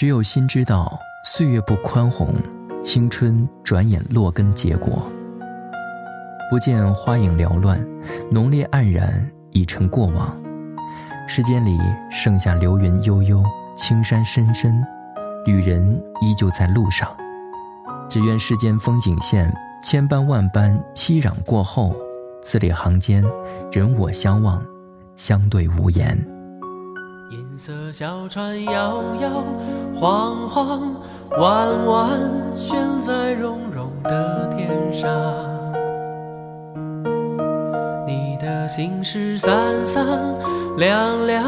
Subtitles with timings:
[0.00, 2.32] 只有心知道，岁月不宽宏，
[2.82, 5.06] 青春转眼落根结果。
[6.48, 7.78] 不见花影缭乱，
[8.30, 10.34] 浓烈黯然已成过往。
[11.28, 11.78] 世间里
[12.10, 13.44] 剩下流云悠悠，
[13.76, 14.82] 青山深深，
[15.44, 17.06] 旅人依旧在路上。
[18.08, 21.94] 只愿世间风景线，千般万般熙攘过后，
[22.40, 23.22] 字里行间，
[23.70, 24.64] 人我相望，
[25.14, 26.39] 相对无言。
[27.50, 29.28] 银色小船摇摇
[29.96, 30.94] 晃晃，
[31.36, 32.10] 弯弯
[32.54, 35.10] 悬在绒绒的天上。
[38.06, 40.06] 你的心事散散
[40.76, 41.44] 亮亮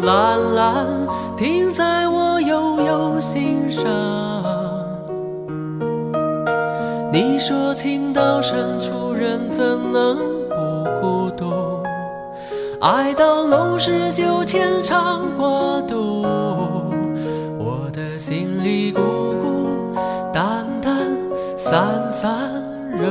[0.00, 0.86] 蓝蓝，
[1.36, 3.84] 停在我悠悠心上。
[7.12, 10.16] 你说情到深处人怎能
[10.48, 10.54] 不
[11.02, 11.33] 孤独？
[12.84, 16.20] 爱到浓时就牵肠挂肚，
[17.58, 19.00] 我的心里孤
[19.40, 19.96] 孤
[20.30, 20.94] 单单
[21.56, 22.30] 散散
[22.92, 23.08] 惹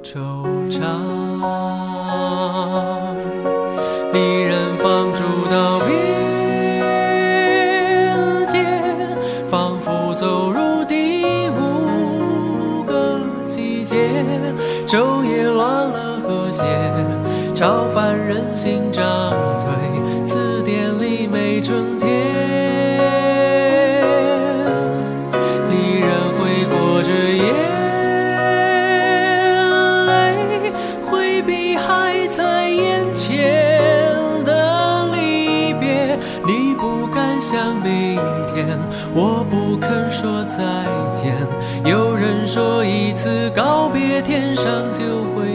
[0.00, 0.20] 惆
[0.70, 0.80] 怅。
[4.12, 5.90] 离人放逐到边
[8.46, 8.64] 界，
[9.50, 14.22] 仿佛走入第五个季节。
[14.86, 16.62] 昼夜乱了和谐，
[17.54, 19.04] 朝凡人心长
[19.60, 19.70] 退，
[20.26, 22.10] 字典里没春天，
[25.70, 27.54] 离人会过着眼
[30.08, 30.72] 泪，
[31.06, 33.62] 回避还在眼前
[34.44, 38.16] 的离别，你不敢想明
[38.52, 38.66] 天，
[39.14, 40.58] 我不肯说再
[41.14, 41.32] 见，
[41.84, 45.53] 有人说一次告别天上就会。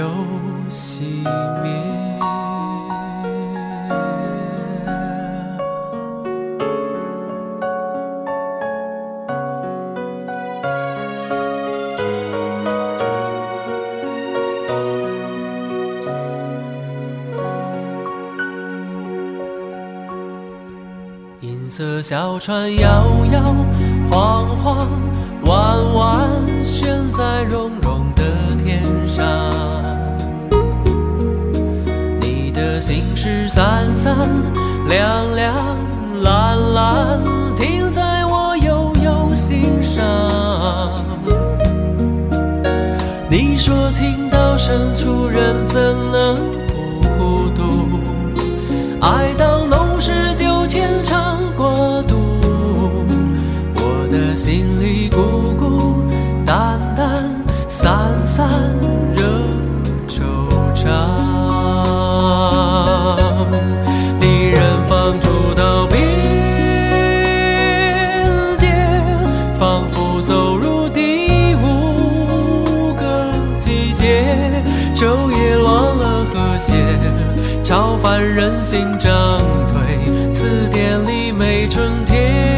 [0.00, 0.08] 又
[0.70, 1.02] 熄
[1.62, 1.70] 灭。
[21.42, 23.42] 银色小船摇摇
[24.10, 24.88] 晃晃，
[25.44, 25.76] 弯
[34.90, 35.54] 亮亮
[36.20, 37.20] 蓝蓝，
[37.54, 40.02] 停在我悠悠心上。
[43.30, 45.80] 你说情到深处人怎
[46.10, 46.34] 能
[46.66, 46.74] 不
[47.16, 47.60] 孤独？
[49.00, 51.38] 爱到浓时就牵肠。
[51.56, 51.72] 挂
[52.08, 52.16] 肚，
[53.76, 56.02] 我的心里孤孤
[56.44, 57.30] 单单，
[57.68, 58.48] 散散
[77.70, 79.38] 朝凡人心涨
[79.68, 80.34] 退。
[80.34, 82.49] 词典里没春天，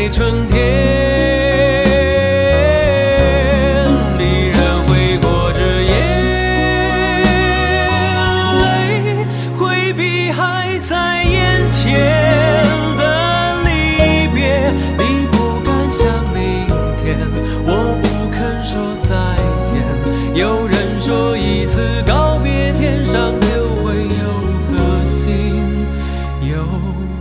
[0.00, 0.56] 在春天，
[4.16, 4.56] 离人
[4.86, 5.92] 会过着夜，
[8.62, 8.64] 泪，
[9.58, 11.84] 回避还在眼前
[12.96, 13.02] 的
[13.62, 13.68] 离
[14.34, 16.00] 别，你不敢想
[16.32, 16.40] 明
[17.04, 17.18] 天，
[17.66, 17.70] 我
[18.00, 19.12] 不肯说再
[19.66, 19.84] 见，
[20.34, 23.46] 有人说一次告别天上就
[23.84, 24.08] 会有
[24.70, 25.84] 颗星
[26.40, 26.56] 又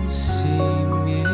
[0.09, 0.45] 熄
[1.03, 1.27] 灭。